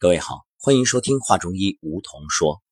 [0.00, 2.62] 各位好，欢迎收听话中医梧桐说。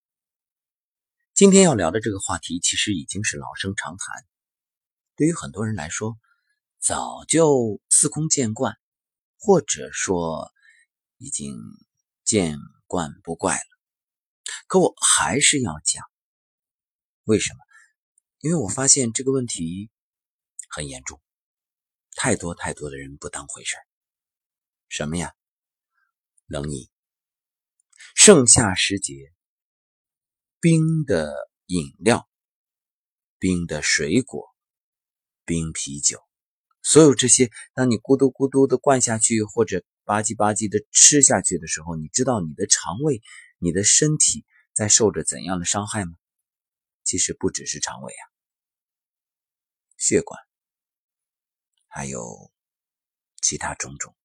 [1.35, 4.25] 今天要聊的这个话题，其实已经是老生常谈，
[5.17, 6.17] 对于很多人来说，
[6.79, 8.77] 早就司空见惯，
[9.41, 10.53] 或者说
[11.17, 11.59] 已经
[12.23, 13.67] 见惯不怪了。
[14.69, 16.05] 可我还是要讲，
[17.25, 17.59] 为什么？
[18.39, 19.91] 因为我发现这个问题
[20.69, 21.21] 很严重，
[22.13, 23.75] 太多太多的人不当回事
[24.89, 25.35] 什么呀？
[26.47, 26.89] 冷饮。
[28.27, 29.33] 盛夏时节，
[30.59, 31.33] 冰的
[31.67, 32.29] 饮料、
[33.39, 34.53] 冰的水果、
[35.45, 36.21] 冰啤酒，
[36.83, 43.23] 所有这些，当你咕嘟咕嘟的灌下去，或者吧唧吧唧的吃下去的时候，你知道你的肠胃、
[43.59, 46.17] 你的身体在受着怎样的伤害吗？
[47.05, 48.25] 其实不只是肠胃啊，
[49.99, 50.37] 血管，
[51.87, 52.51] 还有
[53.41, 54.17] 其他种种，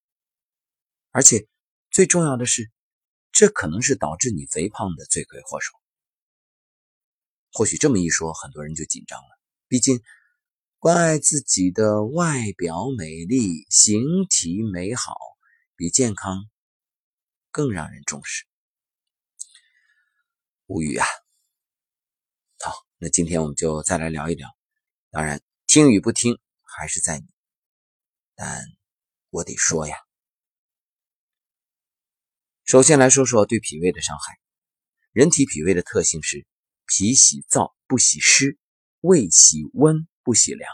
[1.11, 1.47] 而且
[1.91, 2.71] 最重要的是。
[3.41, 5.73] 这可能是导致你肥胖的罪魁祸首。
[7.51, 9.39] 或许这么一说，很多人就紧张了。
[9.67, 9.99] 毕竟，
[10.77, 15.15] 关爱自己的外表美丽、形体美好，
[15.75, 16.47] 比健康
[17.49, 18.45] 更让人重视。
[20.67, 21.07] 无语啊！
[22.63, 24.55] 好，那今天我们就再来聊一聊。
[25.09, 27.25] 当然，听与不听还是在你，
[28.35, 28.67] 但
[29.31, 29.97] 我得说呀。
[32.63, 34.39] 首先来说说对脾胃的伤害。
[35.11, 36.45] 人体脾胃的特性是
[36.85, 38.57] 脾喜燥不喜湿，
[39.01, 40.71] 胃喜温不喜凉。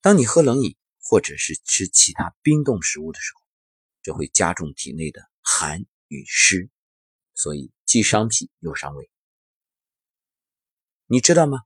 [0.00, 3.40] 当你喝冷饮或者是吃其他冰冻食物的时候，
[4.02, 6.70] 这会加重体内的寒与湿，
[7.34, 9.10] 所以既伤脾又伤胃。
[11.06, 11.58] 你知道吗？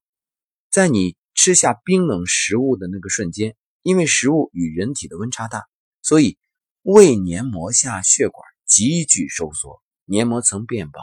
[0.71, 5.69] 在你吃下冰冷食物的那个瞬间，因为食物与人体的温差大，
[6.01, 6.39] 所以。
[6.83, 11.01] 胃黏膜下血管急剧收缩，黏膜层变薄。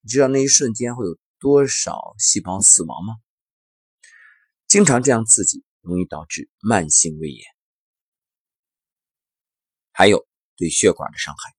[0.00, 3.14] 你知道那一瞬间会有多少细胞死亡吗？
[4.66, 7.44] 经常这样刺激，容易导致慢性胃炎。
[9.92, 11.54] 还有对血管的伤害，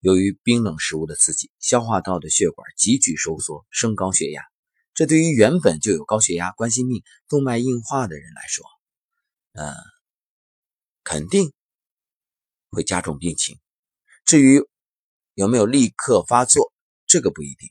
[0.00, 4.42] 由于冰冷食物的刺激，消化道的血管急剧收缩，升高血压。
[4.94, 8.66] 这对于原本就有高血压、冠心病、动脉硬化的人来说，
[9.52, 9.74] 嗯，
[11.04, 11.52] 肯定。
[12.72, 13.60] 会加重病情，
[14.24, 14.66] 至于
[15.34, 16.72] 有没有立刻发作，
[17.06, 17.70] 这个不一定，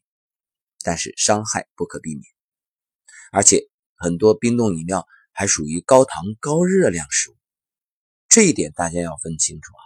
[0.83, 2.23] 但是伤害不可避免。
[3.31, 7.37] 而且很多冰冻饮料还属于高糖高热量食物，
[8.29, 9.81] 这一点大家要分清楚啊。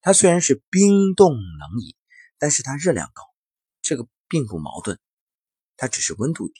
[0.00, 1.94] 它虽然是冰冻冷饮，
[2.36, 3.22] 但是它热量高，
[3.80, 4.98] 这个并不矛盾，
[5.76, 6.54] 它只是温度低。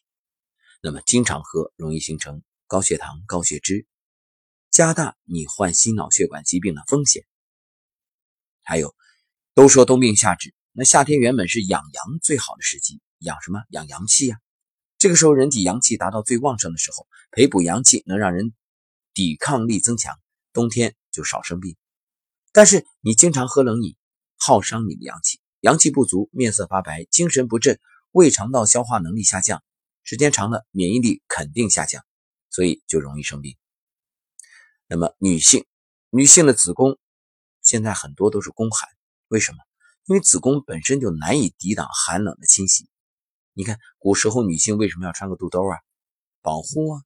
[0.83, 3.87] 那么经常喝容易形成高血糖、高血脂，
[4.71, 7.25] 加大你患心脑血管疾病的风险。
[8.63, 8.95] 还有，
[9.55, 13.61] 都说冬病夏治，那夏天原本是养阳最好的时机，养什么？
[13.71, 14.41] 养阳气呀。
[14.99, 18.55] 这个时候人体阳气达到最旺盛的时候，培补阳气能让人
[19.15, 20.17] 抵抗力增强，
[20.53, 21.77] 冬天就少生病。
[22.53, 23.97] 但是你经常喝冷饮，
[24.39, 27.81] 耗伤你的阳气，阳气不足，面色发白，精神不振，
[28.13, 29.63] 胃肠道消化能力下降，
[30.05, 32.05] 时间长了免疫力肯定下降，
[32.49, 33.57] 所以就容易生病。
[34.87, 35.65] 那么女性，
[36.11, 36.97] 女性的子宫。
[37.73, 38.87] 现在很多都是宫寒，
[39.29, 39.59] 为什么？
[40.05, 42.87] 因为子宫本身就难以抵挡寒冷的侵袭。
[43.55, 45.79] 你看，古时候女性为什么要穿个肚兜啊？
[46.43, 47.01] 保护啊。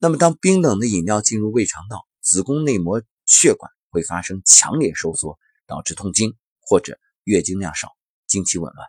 [0.00, 5.38] 那么，当冰冷的饮料进入胃肠道，子宫内膜血管会发生强烈收缩，
[5.68, 7.90] 导致痛经或者月经量少、
[8.26, 8.88] 经期紊乱。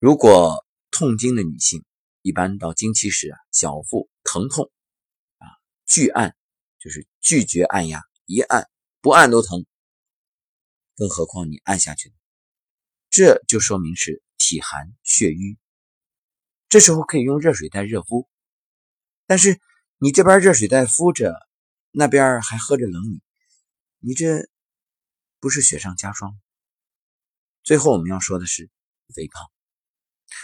[0.00, 1.84] 如果痛经的女性，
[2.20, 4.72] 一般到经期时啊，小腹疼痛
[5.38, 5.46] 啊，
[5.86, 6.34] 拒按
[6.80, 8.68] 就是拒绝按压，一按。
[9.06, 9.64] 不按都疼，
[10.96, 12.12] 更何况你按下去
[13.08, 15.56] 这就说明是体寒血瘀。
[16.68, 18.28] 这时候可以用热水袋热敷，
[19.24, 19.60] 但是
[19.98, 21.36] 你这边热水袋敷着，
[21.92, 23.22] 那边还喝着冷饮，
[24.00, 24.48] 你这
[25.38, 26.36] 不是雪上加霜？
[27.62, 28.68] 最后我们要说的是
[29.14, 29.48] 肥胖，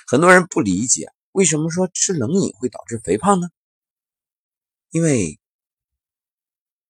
[0.07, 3.49] 很多人不理解为什么说吃冷饮会导致肥胖呢？
[4.91, 5.41] 因为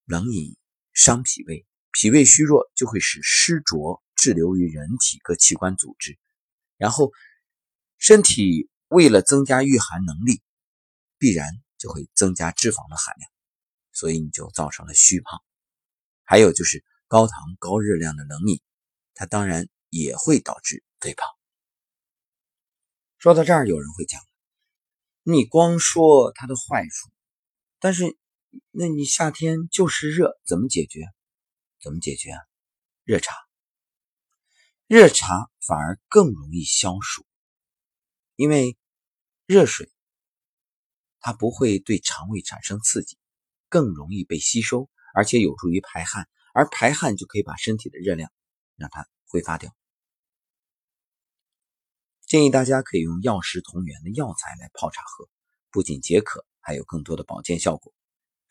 [0.05, 0.55] 冷饮。
[0.93, 6.19] 伤脾胃，脾胃虚弱就会使湿浊滞留于人体各器官组织，
[6.77, 7.13] 然后
[7.99, 10.43] 身体为了增加御寒能力，
[11.19, 11.49] 必然
[11.79, 13.31] 就会增加脂肪的含量，
[13.93, 15.43] 所以你就造成了虚胖。
[16.25, 18.61] 还有就是高糖高热量的冷饮，
[19.15, 21.27] 它当然也会导致肥胖。
[23.19, 24.21] 说到这儿，有人会讲，
[25.23, 27.11] 你光说它的坏处，
[27.81, 28.19] 但是。
[28.71, 31.03] 那你夏天就是热，怎么解决？
[31.81, 32.41] 怎么解决啊？
[33.05, 33.35] 热茶。
[34.87, 37.25] 热茶反而更容易消暑，
[38.37, 38.77] 因为
[39.47, 39.91] 热水
[41.19, 43.17] 它不会对肠胃产生刺激，
[43.71, 48.31] 更容易被吸收，而且有助于排汗，而排汗就可以把身体的热量
[48.77, 49.75] 让它挥发掉。
[52.27, 55.29] 建议大家可以用药食同源的药材来泡茶喝，
[55.71, 57.95] 不仅解渴，还有更多的保健效果。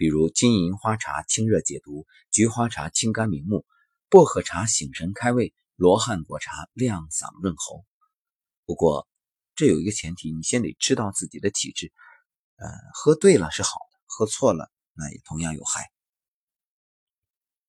[0.01, 3.67] 比如金银花茶清热解毒，菊花茶清肝明目，
[4.09, 5.53] 薄荷茶醒神开胃。
[5.75, 7.85] 罗汉果茶亮嗓润喉，
[8.65, 9.07] 不过
[9.53, 11.93] 这有一个前提，你先得知道自己的体质。
[12.55, 15.91] 呃，喝对了是好的，喝错了那也同样有害。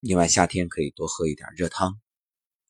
[0.01, 2.01] 另外，夏天可以多喝一点热汤，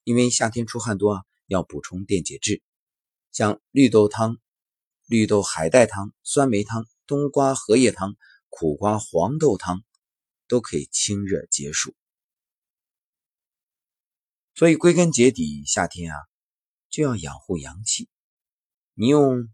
[0.02, 2.64] 因为夏天出汗多啊，要补充电解质。
[3.30, 4.38] 像绿豆汤、
[5.06, 8.16] 绿豆海带汤、酸梅汤、冬瓜荷叶汤、
[8.54, 9.82] 苦瓜黄豆汤，
[10.46, 11.96] 都可以清热解暑。
[14.54, 16.18] 所以归根结底，夏天啊
[16.90, 18.10] 就要养护阳气。
[18.92, 19.48] 你用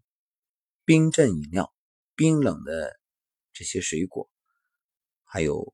[0.83, 1.73] 冰镇饮料、
[2.13, 2.99] 冰冷的
[3.53, 4.29] 这些水果，
[5.23, 5.73] 还有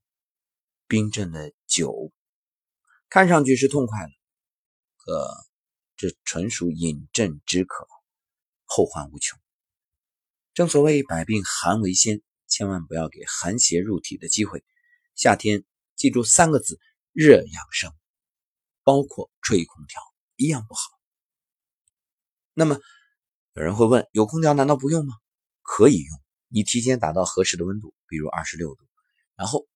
[0.87, 2.13] 冰镇的酒，
[3.09, 4.11] 看上去是痛快了，
[4.97, 5.47] 可
[5.97, 7.87] 这纯属饮鸩止渴，
[8.65, 9.39] 后患无穷。
[10.53, 12.21] 正所谓百病寒为先，
[12.55, 14.63] 千万不要给寒邪入体的机会。
[15.13, 15.65] 夏天
[15.97, 16.79] 记住三个字：
[17.11, 17.93] 热养生。
[18.81, 20.01] 包括吹空调
[20.37, 20.81] 一样不好。
[22.53, 22.79] 那么
[23.55, 25.15] 有人会问：有空调难道不用吗？
[25.63, 28.85] 可以用，你提前达到合适的温度，比如二十六度，
[29.35, 29.67] 然后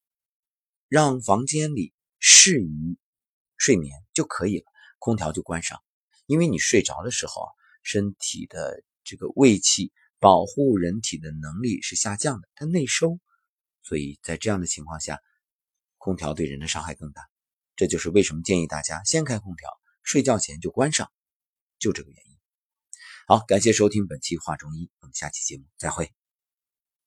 [0.87, 2.97] 让房间里适宜
[3.57, 4.65] 睡眠就可以了，
[4.99, 5.83] 空调就关上。
[6.27, 7.51] 因为你睡着的时候啊，
[7.83, 13.19] 身体的这个胃气保护人体的能力是下降的，它内收，
[13.81, 15.19] 所以在这样的情况下，
[15.98, 17.21] 空调对人的伤害更大。
[17.75, 19.69] 这就是为什么建议大家先开空调，
[20.04, 21.10] 睡觉前就关上，
[21.80, 22.38] 就这个原因。
[23.27, 26.19] 好，感谢收听本期话中医，我们下期节目再会。